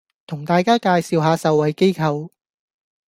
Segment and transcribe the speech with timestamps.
[0.25, 2.31] 同大家介紹下受惠機構